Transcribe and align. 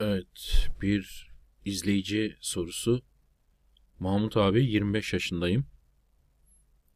Evet, 0.00 0.68
bir 0.82 1.30
izleyici 1.64 2.36
sorusu. 2.40 3.02
Mahmut 3.98 4.36
abi 4.36 4.64
25 4.64 5.12
yaşındayım. 5.12 5.66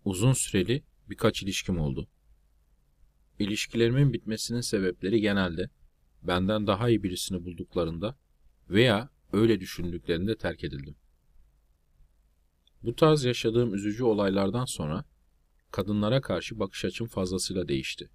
Uzun 0.04 0.32
süreli 0.32 0.82
birkaç 1.10 1.42
ilişkim 1.42 1.80
oldu. 1.80 2.08
İlişkilerimin 3.38 4.12
bitmesinin 4.12 4.60
sebepleri 4.60 5.20
genelde 5.20 5.70
benden 6.22 6.66
daha 6.66 6.88
iyi 6.88 7.02
birisini 7.02 7.44
bulduklarında 7.44 8.16
veya 8.70 9.10
öyle 9.32 9.60
düşündüklerinde 9.60 10.36
terk 10.36 10.64
edildim. 10.64 10.96
Bu 12.82 12.96
tarz 12.96 13.24
yaşadığım 13.24 13.74
üzücü 13.74 14.04
olaylardan 14.04 14.64
sonra 14.64 15.04
kadınlara 15.70 16.20
karşı 16.20 16.58
bakış 16.58 16.84
açım 16.84 17.06
fazlasıyla 17.06 17.68
değişti. 17.68 18.10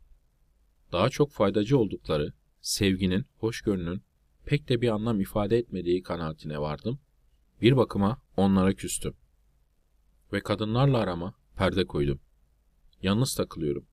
Daha 0.91 1.09
çok 1.09 1.31
faydacı 1.31 1.77
oldukları, 1.77 2.33
sevginin, 2.61 3.25
hoşgörünün 3.37 4.04
pek 4.45 4.69
de 4.69 4.81
bir 4.81 4.89
anlam 4.89 5.21
ifade 5.21 5.57
etmediği 5.57 6.03
kanaatine 6.03 6.59
vardım. 6.59 6.99
Bir 7.61 7.77
bakıma 7.77 8.21
onlara 8.37 8.73
küstüm. 8.73 9.13
Ve 10.33 10.39
kadınlarla 10.39 10.97
arama 10.97 11.33
perde 11.55 11.85
koydum. 11.85 12.19
Yalnız 13.01 13.35
takılıyorum. 13.35 13.85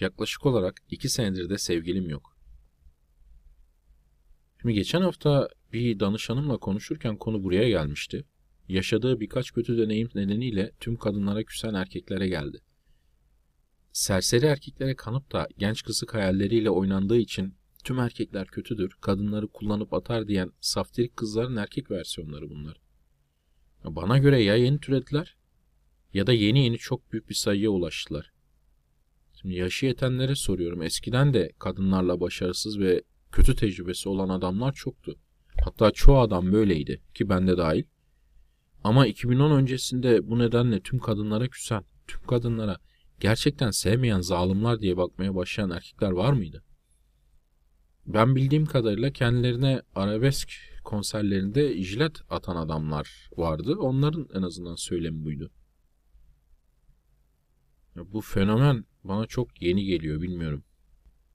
Yaklaşık 0.00 0.46
olarak 0.46 0.80
iki 0.90 1.08
senedir 1.08 1.50
de 1.50 1.58
sevgilim 1.58 2.08
yok. 2.10 2.36
Şimdi 4.60 4.74
geçen 4.74 5.00
hafta 5.00 5.48
bir 5.72 6.00
danışanımla 6.00 6.58
konuşurken 6.58 7.16
konu 7.16 7.44
buraya 7.44 7.68
gelmişti. 7.68 8.24
Yaşadığı 8.68 9.20
birkaç 9.20 9.50
kötü 9.50 9.78
deneyim 9.78 10.08
nedeniyle 10.14 10.72
tüm 10.80 10.96
kadınlara 10.96 11.42
küsen 11.44 11.74
erkeklere 11.74 12.28
geldi. 12.28 12.60
Serseri 13.92 14.46
erkeklere 14.46 14.96
kanıp 14.96 15.32
da 15.32 15.48
genç 15.58 15.82
kızlık 15.82 16.14
hayalleriyle 16.14 16.70
oynandığı 16.70 17.18
için 17.18 17.54
tüm 17.82 17.98
erkekler 17.98 18.46
kötüdür, 18.46 18.96
kadınları 19.00 19.48
kullanıp 19.48 19.94
atar 19.94 20.28
diyen 20.28 20.52
saftirik 20.60 21.16
kızların 21.16 21.56
erkek 21.56 21.90
versiyonları 21.90 22.50
bunlar. 22.50 22.80
Bana 23.84 24.18
göre 24.18 24.42
ya 24.42 24.56
yeni 24.56 24.80
türediler 24.80 25.36
ya 26.14 26.26
da 26.26 26.32
yeni 26.32 26.64
yeni 26.64 26.78
çok 26.78 27.12
büyük 27.12 27.28
bir 27.28 27.34
sayıya 27.34 27.70
ulaştılar. 27.70 28.32
Şimdi 29.40 29.54
yaşı 29.54 29.86
yetenlere 29.86 30.34
soruyorum. 30.34 30.82
Eskiden 30.82 31.34
de 31.34 31.52
kadınlarla 31.58 32.20
başarısız 32.20 32.78
ve 32.78 33.02
kötü 33.32 33.56
tecrübesi 33.56 34.08
olan 34.08 34.28
adamlar 34.28 34.72
çoktu. 34.72 35.18
Hatta 35.64 35.90
çoğu 35.90 36.18
adam 36.18 36.52
böyleydi 36.52 37.02
ki 37.14 37.28
ben 37.28 37.46
de 37.46 37.58
dahil. 37.58 37.84
Ama 38.84 39.06
2010 39.06 39.50
öncesinde 39.50 40.28
bu 40.30 40.38
nedenle 40.38 40.80
tüm 40.80 40.98
kadınlara 40.98 41.48
küsen, 41.48 41.84
tüm 42.06 42.22
kadınlara 42.22 42.76
gerçekten 43.20 43.70
sevmeyen 43.70 44.20
zalimler 44.20 44.80
diye 44.80 44.96
bakmaya 44.96 45.34
başlayan 45.34 45.70
erkekler 45.70 46.10
var 46.10 46.32
mıydı? 46.32 46.64
Ben 48.06 48.36
bildiğim 48.36 48.66
kadarıyla 48.66 49.10
kendilerine 49.10 49.82
arabesk 49.94 50.50
konserlerinde 50.84 51.82
jilet 51.82 52.20
atan 52.30 52.56
adamlar 52.56 53.30
vardı. 53.36 53.76
Onların 53.78 54.28
en 54.34 54.42
azından 54.42 54.74
söylemi 54.74 55.24
buydu. 55.24 55.50
Bu 57.96 58.20
fenomen 58.20 58.84
bana 59.04 59.26
çok 59.26 59.62
yeni 59.62 59.84
geliyor 59.84 60.22
bilmiyorum. 60.22 60.64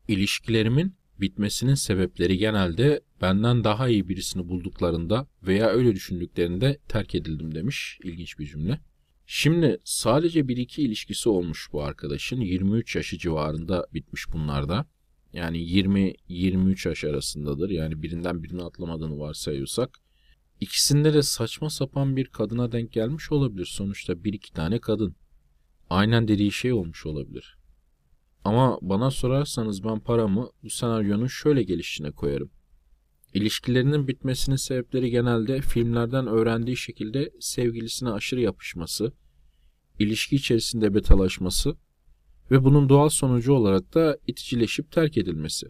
İlişkilerimin 0.08 0.96
bitmesinin 1.22 1.74
sebepleri 1.74 2.38
genelde 2.38 3.02
benden 3.22 3.64
daha 3.64 3.90
iyi 3.90 4.10
birisini 4.10 4.48
bulduklarında 4.48 5.28
veya 5.44 5.68
öyle 5.68 5.96
düşündüklerinde 5.96 6.80
terk 6.88 7.16
edildim 7.16 7.56
demiş. 7.56 8.00
İlginç 8.04 8.40
bir 8.40 8.46
cümle. 8.46 8.80
Şimdi 9.26 9.78
sadece 9.84 10.48
bir 10.48 10.58
iki 10.58 10.82
ilişkisi 10.82 11.30
olmuş 11.30 11.70
bu 11.72 11.84
arkadaşın. 11.84 12.42
23 12.42 12.96
yaşı 12.96 13.18
civarında 13.18 13.88
bitmiş 13.94 14.26
bunlarda. 14.34 14.86
Yani 15.36 15.58
20-23 15.58 16.88
yaş 16.90 17.04
arasındadır. 17.04 17.70
Yani 17.70 18.02
birinden 18.02 18.44
birini 18.44 18.64
atlamadığını 18.64 19.20
varsayıyorsak. 19.20 20.00
İkisinde 20.60 21.14
de 21.14 21.22
saçma 21.22 21.70
sapan 21.70 22.16
bir 22.16 22.26
kadına 22.26 22.72
denk 22.72 22.92
gelmiş 22.92 23.32
olabilir. 23.32 23.66
Sonuçta 23.66 24.24
bir 24.24 24.34
iki 24.34 24.54
tane 24.54 24.80
kadın. 24.80 25.16
Aynen 25.90 26.28
dediği 26.28 26.52
şey 26.52 26.74
olmuş 26.74 27.06
olabilir. 27.06 27.58
Ama 28.44 28.80
bana 28.82 29.12
sorarsanız 29.12 29.84
ben 29.84 30.00
paramı 30.00 30.50
bu 30.64 30.70
senaryonun 30.70 31.28
şöyle 31.28 31.64
gelişine 31.64 32.12
koyarım. 32.12 32.52
İlişkilerinin 33.34 34.08
bitmesinin 34.08 34.56
sebepleri 34.56 35.10
genelde 35.10 35.62
filmlerden 35.62 36.28
öğrendiği 36.28 36.78
şekilde 36.78 37.32
sevgilisine 37.40 38.10
aşırı 38.10 38.42
yapışması, 38.42 39.14
ilişki 40.00 40.36
içerisinde 40.36 40.94
betalaşması 40.94 41.78
ve 42.52 42.64
bunun 42.64 42.90
doğal 42.90 43.10
sonucu 43.10 43.54
olarak 43.54 43.94
da 43.94 44.18
iticileşip 44.28 44.92
terk 44.92 45.18
edilmesi. 45.18 45.68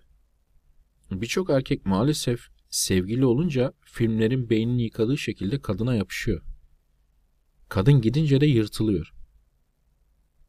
Birçok 1.11 1.49
erkek 1.49 1.85
maalesef 1.85 2.47
sevgili 2.69 3.25
olunca 3.25 3.73
filmlerin 3.81 4.49
beynini 4.49 4.83
yıkadığı 4.83 5.17
şekilde 5.17 5.61
kadına 5.61 5.95
yapışıyor. 5.95 6.41
Kadın 7.69 8.01
gidince 8.01 8.41
de 8.41 8.45
yırtılıyor. 8.45 9.13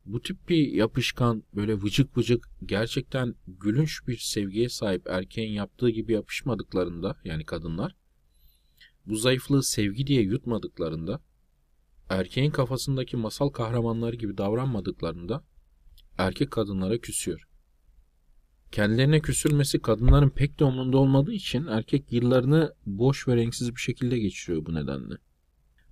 Bu 0.04 0.22
tip 0.22 0.48
bir 0.48 0.72
yapışkan, 0.72 1.44
böyle 1.54 1.74
vıcık 1.82 2.18
vıcık, 2.18 2.48
gerçekten 2.66 3.34
gülünç 3.46 4.06
bir 4.06 4.18
sevgiye 4.18 4.68
sahip 4.68 5.06
erkeğin 5.06 5.52
yaptığı 5.52 5.90
gibi 5.90 6.12
yapışmadıklarında, 6.12 7.16
yani 7.24 7.44
kadınlar, 7.44 7.96
bu 9.06 9.16
zayıflığı 9.16 9.62
sevgi 9.62 10.06
diye 10.06 10.22
yutmadıklarında, 10.22 11.20
erkeğin 12.08 12.50
kafasındaki 12.50 13.16
masal 13.16 13.48
kahramanları 13.48 14.16
gibi 14.16 14.38
davranmadıklarında, 14.38 15.44
erkek 16.18 16.50
kadınlara 16.50 16.98
küsüyor. 16.98 17.48
Kendilerine 18.72 19.20
küsülmesi 19.20 19.78
kadınların 19.78 20.30
pek 20.30 20.58
de 20.58 20.64
umrunda 20.64 20.98
olmadığı 20.98 21.32
için 21.32 21.66
erkek 21.66 22.12
yıllarını 22.12 22.74
boş 22.86 23.28
ve 23.28 23.36
renksiz 23.36 23.74
bir 23.74 23.80
şekilde 23.80 24.18
geçiriyor 24.18 24.66
bu 24.66 24.74
nedenle. 24.74 25.14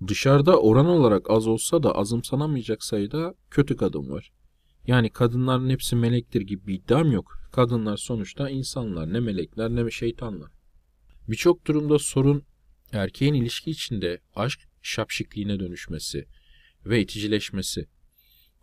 Dışarıda 0.08 0.60
oran 0.60 0.86
olarak 0.86 1.30
az 1.30 1.46
olsa 1.46 1.82
da 1.82 1.94
azımsanamayacak 1.94 2.84
sayıda 2.84 3.34
kötü 3.50 3.76
kadın 3.76 4.10
var. 4.10 4.32
Yani 4.86 5.10
kadınların 5.10 5.70
hepsi 5.70 5.96
melektir 5.96 6.40
gibi 6.40 6.66
bir 6.66 6.74
iddiam 6.74 7.12
yok. 7.12 7.38
Kadınlar 7.52 7.96
sonuçta 7.96 8.50
insanlar, 8.50 9.12
ne 9.12 9.20
melekler 9.20 9.70
ne 9.70 9.90
şeytanlar. 9.90 10.52
Birçok 11.28 11.66
durumda 11.66 11.98
sorun 11.98 12.42
erkeğin 12.92 13.34
ilişki 13.34 13.70
içinde 13.70 14.20
aşk 14.34 14.60
şapşikliğine 14.82 15.60
dönüşmesi 15.60 16.26
ve 16.86 17.00
iticileşmesi. 17.00 17.86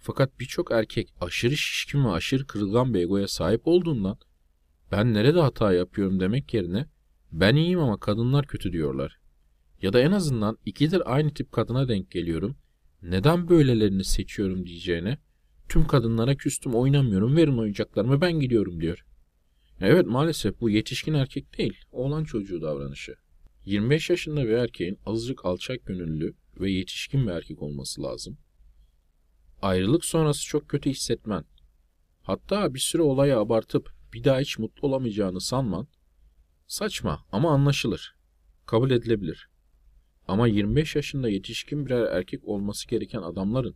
Fakat 0.04 0.40
birçok 0.40 0.72
erkek 0.72 1.14
aşırı 1.22 1.58
şişkin 1.58 2.06
ve 2.06 2.10
aşırı 2.10 2.48
kırılgan 2.48 2.94
bir 2.94 3.00
egoya 3.00 3.28
sahip 3.28 3.62
olduğundan 3.66 4.18
ben 4.92 5.14
nerede 5.14 5.40
hata 5.40 5.74
yapıyorum 5.74 6.20
demek 6.20 6.54
yerine 6.54 6.86
ben 7.32 7.56
iyiyim 7.56 7.80
ama 7.80 8.00
kadınlar 8.00 8.48
kötü 8.48 8.74
diyorlar. 8.74 9.20
Ya 9.82 9.94
da 9.94 10.00
en 10.00 10.12
azından 10.12 10.58
ikidir 10.66 11.14
aynı 11.16 11.34
tip 11.34 11.52
kadına 11.52 11.88
denk 11.88 12.12
geliyorum. 12.12 12.58
Neden 13.02 13.50
böylelerini 13.50 14.04
seçiyorum 14.04 14.66
diyeceğine 14.66 15.18
tüm 15.70 15.88
kadınlara 15.88 16.36
küstüm 16.36 16.76
oynamıyorum 16.76 17.36
verin 17.36 17.58
oyuncaklarımı 17.58 18.22
ben 18.22 18.40
gidiyorum 18.40 18.82
diyor. 18.82 19.06
Evet 19.82 20.06
maalesef 20.06 20.62
bu 20.62 20.70
yetişkin 20.70 21.14
erkek 21.14 21.58
değil 21.58 21.74
oğlan 21.92 22.24
çocuğu 22.24 22.62
davranışı. 22.62 23.16
25 23.66 24.10
yaşında 24.10 24.44
bir 24.44 24.50
erkeğin 24.50 25.00
azıcık 25.06 25.46
alçak 25.46 25.86
gönüllü 25.86 26.34
ve 26.60 26.72
yetişkin 26.72 27.28
bir 27.28 27.32
erkek 27.32 27.62
olması 27.62 28.04
lazım. 28.04 28.38
Ayrılık 29.62 30.06
sonrası 30.06 30.46
çok 30.46 30.70
kötü 30.70 30.90
hissetmen. 30.90 31.46
Hatta 32.22 32.74
bir 32.74 32.80
süre 32.80 33.02
olayı 33.02 33.38
abartıp 33.38 33.94
bir 34.14 34.24
daha 34.24 34.40
hiç 34.40 34.60
mutlu 34.60 34.88
olamayacağını 34.88 35.42
sanman 35.42 35.88
saçma 36.68 37.26
ama 37.32 37.54
anlaşılır. 37.54 38.16
Kabul 38.66 38.92
edilebilir. 38.92 39.50
Ama 40.28 40.48
25 40.48 40.96
yaşında 40.96 41.30
yetişkin 41.30 41.86
birer 41.86 42.02
erkek 42.02 42.44
olması 42.44 42.88
gereken 42.88 43.22
adamların 43.22 43.76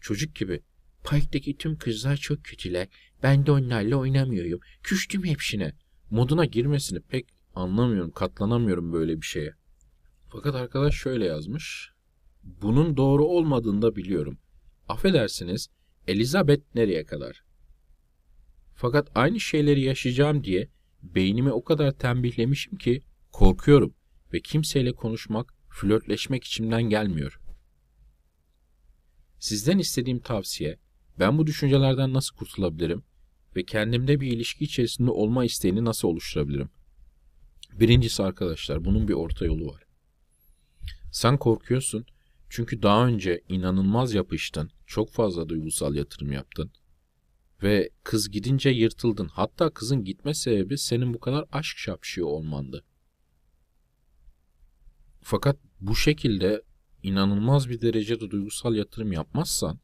çocuk 0.00 0.34
gibi 0.34 0.62
Parktaki 1.04 1.56
tüm 1.56 1.78
kızlar 1.78 2.16
çok 2.16 2.44
kötüler. 2.44 2.88
Ben 3.22 3.46
de 3.46 3.52
onlarla 3.52 3.96
oynamıyorum. 3.96 4.60
Küstüm 4.82 5.24
hepsine. 5.24 5.72
Moduna 6.10 6.44
girmesini 6.44 7.00
pek 7.00 7.26
anlamıyorum, 7.54 8.10
katlanamıyorum 8.10 8.92
böyle 8.92 9.16
bir 9.16 9.26
şeye. 9.26 9.54
Fakat 10.28 10.54
arkadaş 10.54 10.94
şöyle 10.94 11.24
yazmış. 11.24 11.90
Bunun 12.42 12.96
doğru 12.96 13.24
olmadığını 13.24 13.82
da 13.82 13.96
biliyorum. 13.96 14.38
Affedersiniz, 14.88 15.68
Elizabeth 16.06 16.74
nereye 16.74 17.04
kadar? 17.04 17.44
Fakat 18.74 19.08
aynı 19.14 19.40
şeyleri 19.40 19.80
yaşayacağım 19.80 20.44
diye 20.44 20.68
beynimi 21.02 21.52
o 21.52 21.64
kadar 21.64 21.90
tembihlemişim 21.90 22.78
ki 22.78 23.02
korkuyorum 23.32 23.94
ve 24.32 24.40
kimseyle 24.40 24.92
konuşmak, 24.92 25.54
flörtleşmek 25.68 26.44
içimden 26.44 26.82
gelmiyor. 26.82 27.40
Sizden 29.38 29.78
istediğim 29.78 30.18
tavsiye, 30.18 30.78
ben 31.18 31.38
bu 31.38 31.46
düşüncelerden 31.46 32.12
nasıl 32.12 32.36
kurtulabilirim 32.36 33.04
ve 33.56 33.64
kendimde 33.64 34.20
bir 34.20 34.32
ilişki 34.32 34.64
içerisinde 34.64 35.10
olma 35.10 35.44
isteğini 35.44 35.84
nasıl 35.84 36.08
oluşturabilirim? 36.08 36.70
Birincisi 37.72 38.22
arkadaşlar, 38.22 38.84
bunun 38.84 39.08
bir 39.08 39.14
orta 39.14 39.44
yolu 39.44 39.66
var. 39.66 39.82
Sen 41.12 41.36
korkuyorsun 41.36 42.06
çünkü 42.48 42.82
daha 42.82 43.06
önce 43.06 43.40
inanılmaz 43.48 44.14
yapıştın, 44.14 44.70
çok 44.86 45.10
fazla 45.10 45.48
duygusal 45.48 45.94
yatırım 45.94 46.32
yaptın 46.32 46.72
ve 47.62 47.90
kız 48.04 48.30
gidince 48.30 48.70
yırtıldın. 48.70 49.28
Hatta 49.28 49.70
kızın 49.70 50.04
gitme 50.04 50.34
sebebi 50.34 50.78
senin 50.78 51.14
bu 51.14 51.20
kadar 51.20 51.44
aşk 51.52 51.78
şapşıyor 51.78 52.28
olmandı. 52.28 52.84
Fakat 55.20 55.58
bu 55.80 55.96
şekilde 55.96 56.62
inanılmaz 57.02 57.68
bir 57.68 57.80
derecede 57.80 58.30
duygusal 58.30 58.74
yatırım 58.74 59.12
yapmazsan 59.12 59.80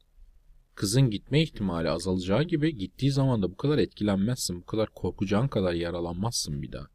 kızın 0.75 1.09
gitme 1.09 1.41
ihtimali 1.41 1.89
azalacağı 1.89 2.43
gibi 2.43 2.75
gittiği 2.75 3.11
zaman 3.11 3.41
da 3.41 3.51
bu 3.51 3.57
kadar 3.57 3.77
etkilenmezsin, 3.77 4.61
bu 4.61 4.65
kadar 4.65 4.89
korkacağın 4.89 5.47
kadar 5.47 5.73
yaralanmazsın 5.73 6.61
bir 6.61 6.71
daha. 6.71 6.87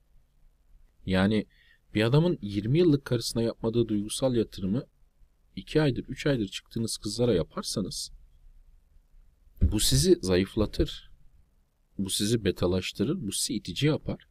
Yani 1.06 1.46
bir 1.94 2.02
adamın 2.02 2.38
20 2.42 2.78
yıllık 2.78 3.04
karısına 3.04 3.42
yapmadığı 3.42 3.88
duygusal 3.88 4.34
yatırımı 4.34 4.86
2 5.60 5.82
aydır, 5.82 6.04
3 6.08 6.26
aydır 6.26 6.48
çıktığınız 6.48 6.96
kızlara 6.96 7.34
yaparsanız 7.34 8.10
bu 9.62 9.80
sizi 9.80 10.18
zayıflatır. 10.22 11.10
Bu 11.98 12.10
sizi 12.10 12.44
betalaştırır, 12.44 13.26
bu 13.26 13.32
sizi 13.32 13.54
itici 13.54 13.86
yapar. 13.86 14.28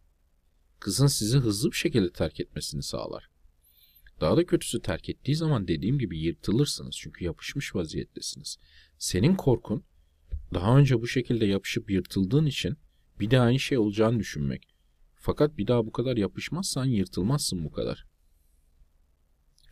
Kızın 0.80 1.08
sizi 1.08 1.38
hızlı 1.38 1.72
bir 1.72 1.76
şekilde 1.76 2.12
terk 2.12 2.40
etmesini 2.40 2.84
sağlar. 2.84 3.30
Daha 4.22 4.38
da 4.38 4.46
kötüsü 4.46 4.82
terk 4.82 5.10
ettiği 5.10 5.36
zaman 5.36 5.68
dediğim 5.68 6.00
gibi 6.00 6.20
yırtılırsınız 6.20 6.96
çünkü 6.98 7.26
yapışmış 7.26 7.76
vaziyettesiniz. 7.76 8.58
Senin 8.98 9.36
korkun 9.36 9.84
daha 10.54 10.78
önce 10.78 11.02
bu 11.02 11.08
şekilde 11.08 11.46
yapışıp 11.46 11.92
yırtıldığın 11.92 12.46
için 12.46 12.78
bir 13.20 13.32
daha 13.32 13.46
aynı 13.46 13.60
şey 13.60 13.78
olacağını 13.78 14.20
düşünmek. 14.20 14.76
Fakat 15.16 15.58
bir 15.58 15.68
daha 15.68 15.86
bu 15.86 15.92
kadar 15.92 16.18
yapışmazsan 16.18 16.86
yırtılmazsın 16.86 17.66
bu 17.66 17.72
kadar. 17.72 18.09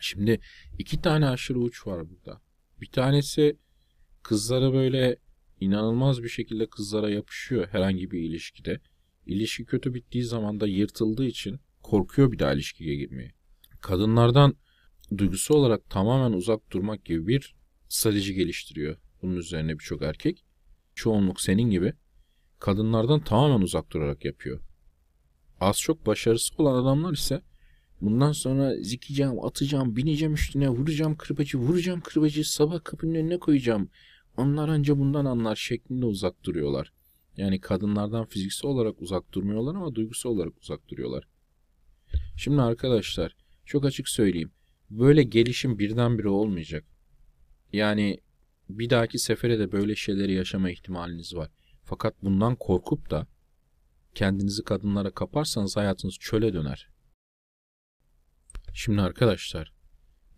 Şimdi 0.00 0.40
iki 0.78 1.00
tane 1.00 1.28
aşırı 1.28 1.58
uç 1.58 1.86
var 1.86 2.10
burada. 2.10 2.40
Bir 2.80 2.86
tanesi 2.86 3.56
kızlara 4.22 4.72
böyle 4.72 5.16
inanılmaz 5.60 6.22
bir 6.22 6.28
şekilde 6.28 6.66
kızlara 6.66 7.10
yapışıyor 7.10 7.68
herhangi 7.68 8.10
bir 8.10 8.20
ilişkide. 8.20 8.80
İlişki 9.26 9.64
kötü 9.64 9.94
bittiği 9.94 10.24
zaman 10.24 10.60
da 10.60 10.66
yırtıldığı 10.66 11.24
için 11.24 11.60
korkuyor 11.82 12.32
bir 12.32 12.38
daha 12.38 12.52
ilişkiye 12.52 12.96
girmeye. 12.96 13.32
Kadınlardan 13.80 14.54
duygusu 15.18 15.54
olarak 15.54 15.90
tamamen 15.90 16.36
uzak 16.36 16.70
durmak 16.70 17.04
gibi 17.04 17.26
bir 17.26 17.54
strateji 17.88 18.34
geliştiriyor. 18.34 18.96
Bunun 19.22 19.36
üzerine 19.36 19.78
birçok 19.78 20.02
erkek. 20.02 20.44
Çoğunluk 20.94 21.40
senin 21.40 21.70
gibi 21.70 21.92
kadınlardan 22.58 23.20
tamamen 23.20 23.60
uzak 23.60 23.90
durarak 23.90 24.24
yapıyor. 24.24 24.60
Az 25.60 25.78
çok 25.78 26.06
başarısı 26.06 26.54
olan 26.58 26.82
adamlar 26.82 27.12
ise 27.12 27.42
bundan 28.00 28.32
sonra 28.32 28.76
zikeceğim, 28.82 29.44
atacağım, 29.44 29.96
bineceğim 29.96 30.34
üstüne, 30.34 30.68
vuracağım 30.68 31.16
kırbacı, 31.16 31.58
vuracağım 31.58 32.00
kırbacı, 32.00 32.50
sabah 32.52 32.84
kapının 32.84 33.14
önüne 33.14 33.38
koyacağım. 33.38 33.90
Onlar 34.36 34.68
anca 34.68 34.98
bundan 34.98 35.24
anlar 35.24 35.56
şeklinde 35.56 36.06
uzak 36.06 36.44
duruyorlar. 36.44 36.92
Yani 37.36 37.60
kadınlardan 37.60 38.24
fiziksel 38.24 38.70
olarak 38.70 39.02
uzak 39.02 39.32
durmuyorlar 39.32 39.74
ama 39.74 39.94
duygusal 39.94 40.30
olarak 40.30 40.52
uzak 40.62 40.88
duruyorlar. 40.88 41.28
Şimdi 42.36 42.62
arkadaşlar 42.62 43.36
çok 43.64 43.84
açık 43.84 44.08
söyleyeyim. 44.08 44.50
Böyle 44.90 45.22
gelişim 45.22 45.78
birdenbire 45.78 46.28
olmayacak. 46.28 46.84
Yani 47.72 48.20
bir 48.70 48.90
dahaki 48.90 49.18
sefere 49.18 49.58
de 49.58 49.72
böyle 49.72 49.96
şeyleri 49.96 50.32
yaşama 50.32 50.70
ihtimaliniz 50.70 51.34
var. 51.34 51.50
Fakat 51.84 52.14
bundan 52.22 52.56
korkup 52.56 53.10
da 53.10 53.26
kendinizi 54.14 54.64
kadınlara 54.64 55.10
kaparsanız 55.10 55.76
hayatınız 55.76 56.14
çöle 56.20 56.52
döner. 56.52 56.88
Şimdi 58.80 59.02
arkadaşlar 59.02 59.72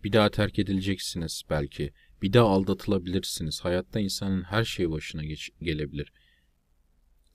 bir 0.03 0.13
daha 0.13 0.31
terk 0.31 0.59
edileceksiniz 0.59 1.43
belki. 1.49 1.93
Bir 2.21 2.33
daha 2.33 2.47
aldatılabilirsiniz. 2.47 3.61
Hayatta 3.61 3.99
insanın 3.99 4.43
her 4.43 4.63
şeyi 4.63 4.91
başına 4.91 5.23
geç- 5.23 5.49
gelebilir. 5.61 6.13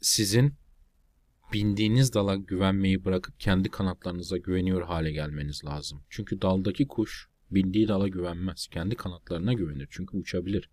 Sizin 0.00 0.54
bindiğiniz 1.52 2.14
dala 2.14 2.36
güvenmeyi 2.36 3.04
bırakıp 3.04 3.40
kendi 3.40 3.68
kanatlarınıza 3.68 4.36
güveniyor 4.36 4.82
hale 4.82 5.12
gelmeniz 5.12 5.64
lazım. 5.64 6.02
Çünkü 6.10 6.42
daldaki 6.42 6.88
kuş 6.88 7.28
bindiği 7.50 7.88
dala 7.88 8.08
güvenmez. 8.08 8.66
Kendi 8.66 8.94
kanatlarına 8.94 9.52
güvenir. 9.52 9.88
Çünkü 9.90 10.16
uçabilir. 10.16 10.70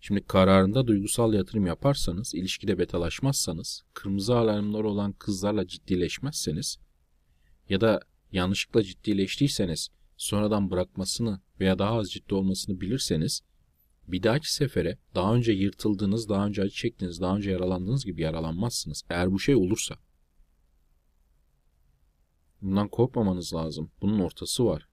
Şimdi 0.00 0.24
kararında 0.26 0.86
duygusal 0.86 1.34
yatırım 1.34 1.66
yaparsanız, 1.66 2.34
ilişkide 2.34 2.78
betalaşmazsanız, 2.78 3.82
kırmızı 3.94 4.36
alarmlar 4.36 4.84
olan 4.84 5.12
kızlarla 5.12 5.66
ciddileşmezseniz 5.66 6.78
ya 7.68 7.80
da 7.80 8.00
yanlışlıkla 8.32 8.82
ciddileştiyseniz 8.82 9.88
sonradan 10.16 10.70
bırakmasını 10.70 11.40
veya 11.60 11.78
daha 11.78 11.94
az 11.94 12.12
ciddi 12.12 12.34
olmasını 12.34 12.80
bilirseniz 12.80 13.42
bir 14.08 14.22
dahaki 14.22 14.54
sefere 14.54 14.98
daha 15.14 15.34
önce 15.34 15.52
yırtıldığınız, 15.52 16.28
daha 16.28 16.46
önce 16.46 16.62
acı 16.62 16.74
çektiğiniz, 16.74 17.20
daha 17.20 17.36
önce 17.36 17.50
yaralandığınız 17.50 18.04
gibi 18.04 18.22
yaralanmazsınız. 18.22 19.02
Eğer 19.10 19.32
bu 19.32 19.40
şey 19.40 19.54
olursa. 19.54 19.98
Bundan 22.62 22.88
korkmamanız 22.88 23.54
lazım. 23.54 23.90
Bunun 24.02 24.18
ortası 24.18 24.66
var. 24.66 24.88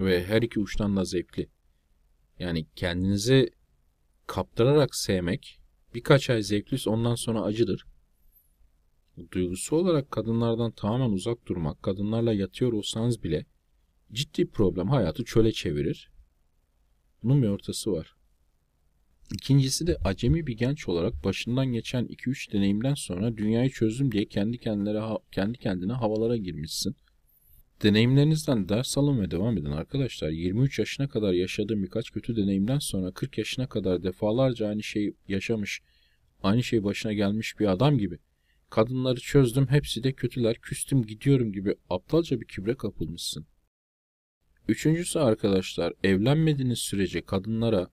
Ve 0.00 0.24
her 0.24 0.42
iki 0.42 0.60
uçtan 0.60 0.96
da 0.96 1.04
zevkli. 1.04 1.48
Yani 2.38 2.66
kendinizi 2.76 3.50
kaptırarak 4.26 4.94
sevmek 4.94 5.60
birkaç 5.94 6.30
ay 6.30 6.42
zevkli 6.42 6.90
ondan 6.90 7.14
sonra 7.14 7.42
acıdır. 7.42 7.86
Duygusu 9.32 9.76
olarak 9.76 10.10
kadınlardan 10.10 10.70
tamamen 10.70 11.10
uzak 11.10 11.46
durmak, 11.46 11.82
kadınlarla 11.82 12.32
yatıyor 12.32 12.72
olsanız 12.72 13.22
bile 13.22 13.46
ciddi 14.12 14.46
problem 14.50 14.88
hayatı 14.88 15.24
çöle 15.24 15.52
çevirir. 15.52 16.10
Bunun 17.22 17.42
bir 17.42 17.48
ortası 17.48 17.92
var. 17.92 18.16
İkincisi 19.34 19.86
de 19.86 19.96
acemi 20.04 20.46
bir 20.46 20.56
genç 20.56 20.88
olarak 20.88 21.24
başından 21.24 21.66
geçen 21.66 22.04
2-3 22.04 22.52
deneyimden 22.52 22.94
sonra 22.94 23.36
dünyayı 23.36 23.70
çözdüm 23.70 24.12
diye 24.12 24.24
kendi 24.24 24.58
kendine 24.58 25.00
kendi 25.32 25.58
kendine 25.58 25.92
havalara 25.92 26.36
girmişsin. 26.36 26.96
Deneyimlerinizden 27.82 28.68
ders 28.68 28.98
alın 28.98 29.20
ve 29.20 29.30
devam 29.30 29.58
edin 29.58 29.70
arkadaşlar. 29.70 30.30
23 30.30 30.78
yaşına 30.78 31.08
kadar 31.08 31.32
yaşadığım 31.32 31.82
birkaç 31.82 32.10
kötü 32.10 32.36
deneyimden 32.36 32.78
sonra 32.78 33.10
40 33.12 33.38
yaşına 33.38 33.68
kadar 33.68 34.02
defalarca 34.02 34.68
aynı 34.68 34.82
şeyi 34.82 35.14
yaşamış, 35.28 35.80
aynı 36.42 36.62
şey 36.62 36.84
başına 36.84 37.12
gelmiş 37.12 37.60
bir 37.60 37.66
adam 37.66 37.98
gibi. 37.98 38.18
Kadınları 38.72 39.20
çözdüm, 39.20 39.66
hepsi 39.66 40.04
de 40.04 40.12
kötüler, 40.12 40.56
küstüm 40.60 41.02
gidiyorum 41.06 41.52
gibi 41.52 41.74
aptalca 41.90 42.40
bir 42.40 42.46
kübre 42.46 42.74
kapılmışsın. 42.74 43.46
Üçüncüsü 44.68 45.18
arkadaşlar, 45.18 45.92
evlenmediğiniz 46.04 46.78
sürece 46.78 47.24
kadınlara 47.24 47.90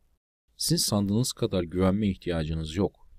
sizin 0.58 0.76
sandığınız 0.76 1.34
kadar 1.34 1.64
güvenme 1.64 2.08
ihtiyacınız 2.08 2.76
yok. 2.76 3.10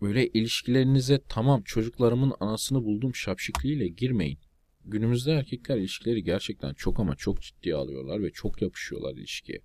Böyle 0.00 0.28
ilişkilerinize 0.28 1.20
tamam 1.28 1.62
çocuklarımın 1.62 2.32
anasını 2.40 2.84
buldum 2.84 3.14
şapşikliğiyle 3.14 3.88
girmeyin. 3.88 4.38
Günümüzde 4.84 5.32
erkekler 5.32 5.76
ilişkileri 5.76 6.24
gerçekten 6.24 6.74
çok 6.74 7.00
ama 7.00 7.16
çok 7.16 7.42
ciddiye 7.42 7.74
alıyorlar 7.74 8.22
ve 8.22 8.30
çok 8.30 8.62
yapışıyorlar 8.62 9.14
ilişkiye. 9.14 9.60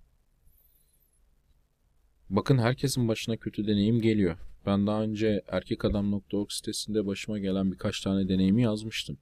Bakın 2.30 2.58
herkesin 2.58 3.08
başına 3.08 3.36
kötü 3.36 3.66
deneyim 3.66 4.00
geliyor. 4.00 4.49
Ben 4.66 4.86
daha 4.86 5.02
önce 5.02 5.42
erkekadam.org 5.48 6.50
sitesinde 6.50 7.06
başıma 7.06 7.38
gelen 7.38 7.72
birkaç 7.72 8.00
tane 8.00 8.28
deneyimi 8.28 8.62
yazmıştım. 8.62 9.18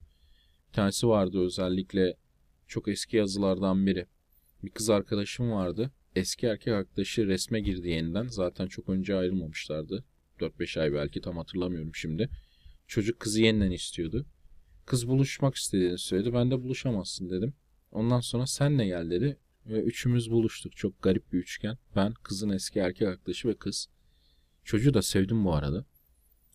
Bir 0.69 0.73
tanesi 0.73 1.09
vardı 1.09 1.41
özellikle 1.41 2.17
çok 2.67 2.89
eski 2.89 3.17
yazılardan 3.17 3.87
biri. 3.87 4.07
Bir 4.65 4.71
kız 4.71 4.91
arkadaşım 4.91 5.53
vardı. 5.53 5.91
Eski 6.17 6.47
erkek 6.47 6.75
arkadaşı 6.75 7.27
resme 7.27 7.61
girdi 7.61 7.89
yeniden. 7.89 8.27
Zaten 8.27 8.67
çok 8.67 8.89
önce 8.89 9.17
ayrılmamışlardı. 9.17 10.05
4-5 10.41 10.81
ay 10.81 10.93
belki 10.93 11.21
tam 11.21 11.37
hatırlamıyorum 11.37 11.95
şimdi. 11.95 12.29
Çocuk 12.87 13.21
kızı 13.21 13.43
yeniden 13.43 13.71
istiyordu. 13.71 14.27
Kız 14.87 15.09
buluşmak 15.09 15.55
istediğini 15.55 15.99
söyledi. 15.99 16.35
Ben 16.35 16.51
de 16.51 16.63
buluşamazsın 16.63 17.31
dedim. 17.31 17.55
Ondan 17.93 18.21
sonra 18.21 18.47
senle 18.47 18.87
gel 18.87 19.11
dedi. 19.11 19.37
Ve 19.67 19.83
üçümüz 19.83 20.31
buluştuk. 20.31 20.77
Çok 20.77 21.03
garip 21.03 21.33
bir 21.33 21.39
üçgen. 21.39 21.79
Ben, 21.97 22.13
kızın 22.13 22.51
eski 22.51 22.79
erkek 22.79 23.09
arkadaşı 23.09 23.49
ve 23.49 23.55
kız. 23.55 23.89
Çocuğu 24.69 24.95
da 24.95 25.03
sevdim 25.03 25.45
bu 25.45 25.55
arada. 25.55 25.85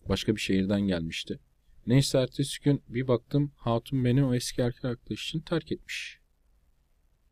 Başka 0.08 0.36
bir 0.36 0.40
şehirden 0.40 0.80
gelmişti. 0.80 1.38
Neyse 1.86 2.18
ertesi 2.18 2.62
gün 2.62 2.82
bir 2.88 3.08
baktım 3.08 3.52
hatun 3.56 4.04
beni 4.04 4.24
o 4.24 4.34
eski 4.34 4.62
erkek 4.62 4.84
arkadaş 4.84 5.24
için 5.24 5.40
terk 5.40 5.72
etmiş. 5.72 6.18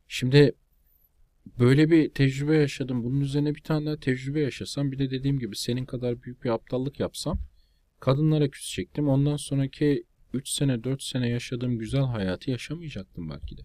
Şimdi 0.08 0.54
böyle 1.58 1.90
bir 1.90 2.10
tecrübe 2.10 2.56
yaşadım. 2.56 3.04
Bunun 3.04 3.20
üzerine 3.20 3.54
bir 3.54 3.62
tane 3.62 3.86
daha 3.86 3.96
tecrübe 3.96 4.40
yaşasam 4.40 4.92
bir 4.92 4.98
de 4.98 5.10
dediğim 5.10 5.38
gibi 5.38 5.56
senin 5.56 5.84
kadar 5.84 6.22
büyük 6.22 6.44
bir 6.44 6.50
aptallık 6.50 7.00
yapsam 7.00 7.38
kadınlara 8.00 8.48
küsecektim. 8.48 9.08
Ondan 9.08 9.36
sonraki 9.36 10.04
3 10.32 10.48
sene 10.48 10.84
4 10.84 11.02
sene 11.02 11.28
yaşadığım 11.28 11.78
güzel 11.78 12.02
hayatı 12.02 12.50
yaşamayacaktım 12.50 13.30
belki 13.30 13.56
de. 13.56 13.62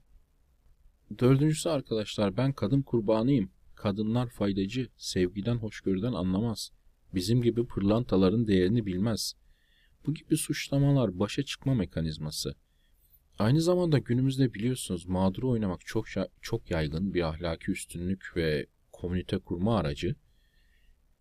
Dördüncüsü 1.19 1.69
arkadaşlar 1.69 2.37
ben 2.37 2.53
kadın 2.53 2.81
kurbanıyım. 2.81 3.51
Kadınlar 3.75 4.29
faydacı, 4.29 4.89
sevgiden, 4.97 5.55
hoşgörüden 5.55 6.13
anlamaz. 6.13 6.76
Bizim 7.17 7.41
gibi 7.41 7.67
pırlantaların 7.67 8.47
değerini 8.47 8.85
bilmez. 8.85 9.33
Bu 10.05 10.13
gibi 10.13 10.37
suçlamalar 10.37 11.19
başa 11.19 11.43
çıkma 11.43 11.73
mekanizması. 11.73 12.55
Aynı 13.39 13.61
zamanda 13.61 13.97
günümüzde 13.97 14.53
biliyorsunuz 14.53 15.05
mağduru 15.05 15.49
oynamak 15.49 15.85
çok 15.85 16.05
çok 16.41 16.71
yaygın 16.71 17.13
bir 17.13 17.21
ahlaki 17.21 17.71
üstünlük 17.71 18.31
ve 18.35 18.67
komünite 18.91 19.37
kurma 19.37 19.77
aracı. 19.77 20.15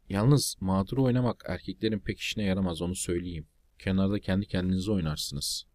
Yalnız 0.09 0.57
mağduru 0.61 1.03
oynamak 1.05 1.45
erkeklerin 1.49 1.99
pek 1.99 2.19
işine 2.19 2.45
yaramaz 2.45 2.83
onu 2.83 2.95
söyleyeyim. 2.95 3.47
Kenarda 3.79 4.19
kendi 4.21 4.47
kendinize 4.47 4.93
oynarsınız. 4.93 5.67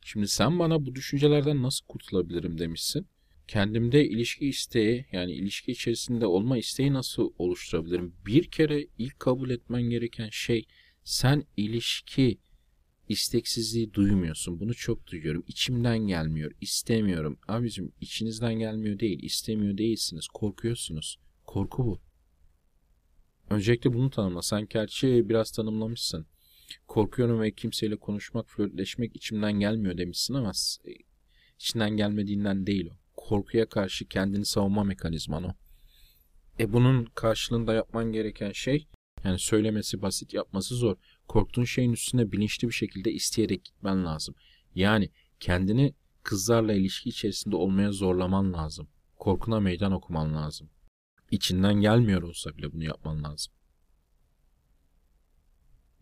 Şimdi 0.00 0.28
sen 0.28 0.58
bana 0.58 0.86
bu 0.86 0.94
düşüncelerden 0.94 1.62
nasıl 1.62 1.86
kurtulabilirim 1.86 2.58
demişsin. 2.58 3.06
Kendimde 3.48 4.08
ilişki 4.08 4.48
isteği 4.48 5.06
yani 5.12 5.32
ilişki 5.32 5.72
içerisinde 5.72 6.26
olma 6.26 6.58
isteği 6.58 6.92
nasıl 6.92 7.32
oluşturabilirim? 7.38 8.14
Bir 8.26 8.50
kere 8.50 8.86
ilk 8.98 9.20
kabul 9.20 9.50
etmen 9.50 9.82
gereken 9.82 10.28
şey 10.30 10.64
sen 11.04 11.44
ilişki 11.56 12.38
isteksizliği 13.08 13.94
duymuyorsun. 13.94 14.60
Bunu 14.60 14.74
çok 14.74 15.06
duyuyorum. 15.06 15.44
İçimden 15.48 15.98
gelmiyor. 15.98 16.52
istemiyorum. 16.60 17.38
Abicim 17.48 17.92
içinizden 18.00 18.54
gelmiyor 18.54 18.98
değil. 18.98 19.22
istemiyor 19.22 19.78
değilsiniz. 19.78 20.28
Korkuyorsunuz. 20.28 21.18
Korku 21.46 21.86
bu. 21.86 22.00
Öncelikle 23.50 23.92
bunu 23.92 24.10
tanımla. 24.10 24.42
Sen 24.42 24.66
gerçi 24.70 25.28
biraz 25.28 25.50
tanımlamışsın. 25.50 26.26
Korkuyorum 26.86 27.40
ve 27.40 27.50
kimseyle 27.50 27.96
konuşmak, 27.96 28.48
flörtleşmek 28.48 29.16
içimden 29.16 29.52
gelmiyor 29.52 29.98
demişsin 29.98 30.34
ama 30.34 30.52
içinden 31.58 31.90
gelmediğinden 31.90 32.66
değil 32.66 32.86
o. 32.86 33.01
Korkuya 33.16 33.68
karşı 33.68 34.08
kendini 34.08 34.46
savunma 34.46 34.84
mekanizman 34.84 35.44
o. 35.44 35.54
E 36.60 36.72
bunun 36.72 37.04
karşılığında 37.04 37.74
yapman 37.74 38.12
gereken 38.12 38.52
şey 38.52 38.88
yani 39.24 39.38
söylemesi 39.38 40.02
basit 40.02 40.34
yapması 40.34 40.74
zor. 40.74 40.96
Korktuğun 41.28 41.64
şeyin 41.64 41.92
üstüne 41.92 42.32
bilinçli 42.32 42.68
bir 42.68 42.72
şekilde 42.72 43.12
isteyerek 43.12 43.64
gitmen 43.64 44.04
lazım. 44.04 44.34
Yani 44.74 45.10
kendini 45.40 45.94
kızlarla 46.22 46.72
ilişki 46.72 47.08
içerisinde 47.08 47.56
olmaya 47.56 47.92
zorlaman 47.92 48.52
lazım. 48.52 48.88
Korkuna 49.16 49.60
meydan 49.60 49.92
okuman 49.92 50.34
lazım. 50.34 50.70
İçinden 51.30 51.74
gelmiyor 51.74 52.22
olsa 52.22 52.56
bile 52.56 52.72
bunu 52.72 52.84
yapman 52.84 53.24
lazım. 53.24 53.52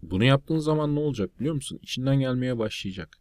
Bunu 0.02 0.24
yaptığın 0.24 0.58
zaman 0.58 0.94
ne 0.94 1.00
olacak 1.00 1.40
biliyor 1.40 1.54
musun? 1.54 1.78
İçinden 1.82 2.20
gelmeye 2.20 2.58
başlayacak. 2.58 3.18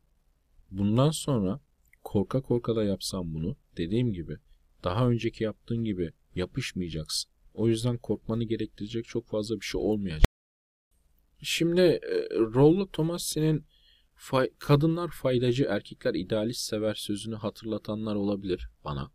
Bundan 0.71 1.11
sonra 1.11 1.59
korka 2.03 2.41
korka 2.41 2.75
da 2.75 2.83
yapsam 2.83 3.33
bunu 3.33 3.55
dediğim 3.79 4.13
gibi 4.13 4.37
daha 4.83 5.09
önceki 5.09 5.43
yaptığın 5.43 5.83
gibi 5.83 6.11
yapışmayacaksın. 6.35 7.31
O 7.53 7.67
yüzden 7.67 7.97
korkmanı 7.97 8.43
gerektirecek 8.43 9.05
çok 9.05 9.27
fazla 9.27 9.55
bir 9.55 9.65
şey 9.65 9.81
olmayacak. 9.81 10.29
Şimdi 11.41 11.81
e, 11.81 12.29
Rollo 12.39 12.87
Tomasi'nin 12.87 13.65
fay, 14.15 14.49
kadınlar 14.59 15.09
faydacı, 15.11 15.65
erkekler 15.69 16.13
idealist 16.13 16.61
sever 16.61 16.93
sözünü 16.93 17.35
hatırlatanlar 17.35 18.15
olabilir 18.15 18.69
bana. 18.83 19.11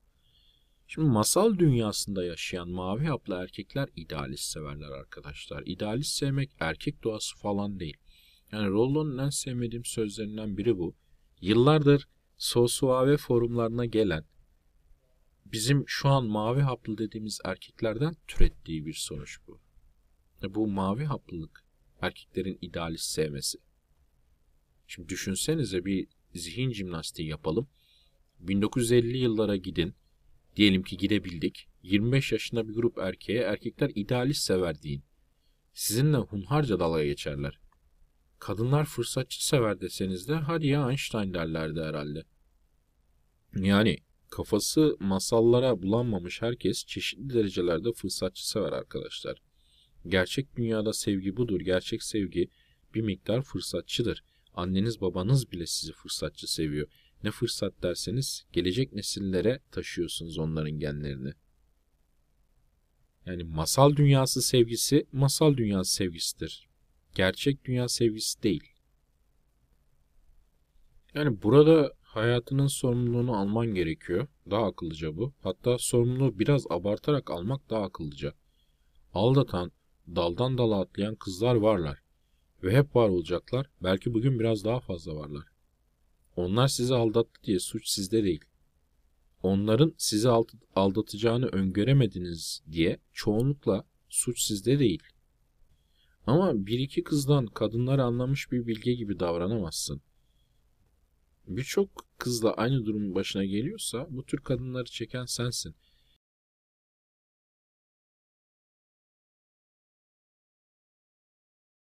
Şimdi 0.86 1.08
masal 1.08 1.58
dünyasında 1.58 2.24
yaşayan 2.24 2.68
mavi 2.68 3.04
haplı 3.04 3.34
erkekler 3.34 3.88
idealist 3.96 4.44
severler 4.44 4.90
arkadaşlar. 4.90 5.62
İdealist 5.66 6.16
sevmek 6.16 6.50
erkek 6.60 7.04
doğası 7.04 7.36
falan 7.36 7.80
değil. 7.80 7.96
Yani 8.52 8.68
Rollo'nun 8.68 9.18
en 9.18 9.30
sevmediğim 9.30 9.84
sözlerinden 9.84 10.56
biri 10.56 10.78
bu. 10.78 10.94
Yıllardır 11.40 12.08
Sosuave 12.36 13.16
forumlarına 13.16 13.84
gelen 13.84 14.24
bizim 15.54 15.84
şu 15.86 16.08
an 16.08 16.26
mavi 16.26 16.60
haplı 16.60 16.98
dediğimiz 16.98 17.40
erkeklerden 17.44 18.16
türettiği 18.28 18.86
bir 18.86 18.94
sonuç 18.94 19.38
bu. 19.48 19.60
Bu 20.48 20.66
mavi 20.66 21.04
haplılık 21.04 21.64
erkeklerin 22.00 22.58
idealist 22.62 23.04
sevmesi. 23.04 23.58
Şimdi 24.86 25.08
düşünsenize 25.08 25.84
bir 25.84 26.06
zihin 26.34 26.72
jimnastiği 26.72 27.28
yapalım. 27.28 27.68
1950 28.40 29.18
yıllara 29.18 29.56
gidin. 29.56 29.94
Diyelim 30.56 30.82
ki 30.82 30.96
gidebildik. 30.96 31.68
25 31.82 32.32
yaşında 32.32 32.68
bir 32.68 32.74
grup 32.74 32.98
erkeğe 32.98 33.42
erkekler 33.42 33.90
idealist 33.94 34.42
sever 34.42 34.82
deyin. 34.82 35.02
Sizinle 35.72 36.16
hunharca 36.16 36.80
dalga 36.80 37.04
geçerler. 37.04 37.58
Kadınlar 38.38 38.84
fırsatçı 38.84 39.46
sever 39.46 39.80
deseniz 39.80 40.28
de 40.28 40.34
hadi 40.34 40.66
ya 40.66 40.90
Einstein 40.90 41.34
derlerdi 41.34 41.80
herhalde. 41.80 42.24
Yani 43.56 43.98
kafası 44.34 44.96
masallara 45.00 45.82
bulanmamış 45.82 46.42
herkes 46.42 46.84
çeşitli 46.86 47.34
derecelerde 47.34 47.92
fırsatçı 47.92 48.48
sever 48.48 48.72
arkadaşlar. 48.72 49.38
Gerçek 50.06 50.56
dünyada 50.56 50.92
sevgi 50.92 51.36
budur. 51.36 51.60
Gerçek 51.60 52.02
sevgi 52.02 52.48
bir 52.94 53.00
miktar 53.00 53.42
fırsatçıdır. 53.42 54.24
Anneniz 54.54 55.00
babanız 55.00 55.52
bile 55.52 55.66
sizi 55.66 55.92
fırsatçı 55.92 56.52
seviyor. 56.52 56.88
Ne 57.24 57.30
fırsat 57.30 57.82
derseniz 57.82 58.44
gelecek 58.52 58.92
nesillere 58.92 59.60
taşıyorsunuz 59.70 60.38
onların 60.38 60.78
genlerini. 60.78 61.32
Yani 63.26 63.44
masal 63.44 63.96
dünyası 63.96 64.42
sevgisi 64.42 65.06
masal 65.12 65.56
dünyası 65.56 65.94
sevgisidir. 65.94 66.68
Gerçek 67.14 67.64
dünya 67.64 67.88
sevgisi 67.88 68.42
değil. 68.42 68.64
Yani 71.14 71.42
burada 71.42 71.92
hayatının 72.16 72.66
sorumluluğunu 72.66 73.36
alman 73.36 73.66
gerekiyor. 73.66 74.26
Daha 74.50 74.66
akıllıca 74.66 75.16
bu. 75.16 75.32
Hatta 75.42 75.78
sorumluluğu 75.78 76.38
biraz 76.38 76.66
abartarak 76.70 77.30
almak 77.30 77.70
daha 77.70 77.82
akıllıca. 77.82 78.34
Aldatan, 79.14 79.72
daldan 80.16 80.58
dala 80.58 80.80
atlayan 80.80 81.14
kızlar 81.14 81.54
varlar. 81.54 81.98
Ve 82.62 82.76
hep 82.76 82.96
var 82.96 83.08
olacaklar. 83.08 83.70
Belki 83.82 84.14
bugün 84.14 84.40
biraz 84.40 84.64
daha 84.64 84.80
fazla 84.80 85.14
varlar. 85.14 85.44
Onlar 86.36 86.68
sizi 86.68 86.94
aldattı 86.94 87.42
diye 87.44 87.58
suç 87.58 87.88
sizde 87.88 88.24
değil. 88.24 88.44
Onların 89.42 89.94
sizi 89.98 90.28
aldatacağını 90.76 91.46
öngöremediniz 91.46 92.62
diye 92.72 92.98
çoğunlukla 93.12 93.84
suç 94.08 94.40
sizde 94.40 94.78
değil. 94.78 95.02
Ama 96.26 96.66
bir 96.66 96.78
iki 96.78 97.04
kızdan 97.04 97.46
kadınları 97.46 98.02
anlamış 98.02 98.52
bir 98.52 98.66
bilge 98.66 98.94
gibi 98.94 99.20
davranamazsın. 99.20 100.02
Birçok 101.46 102.06
kızla 102.18 102.54
aynı 102.54 102.86
durum 102.86 103.14
başına 103.14 103.44
geliyorsa 103.44 104.06
bu 104.10 104.24
tür 104.26 104.38
kadınları 104.38 104.84
çeken 104.84 105.24
sensin. 105.24 105.74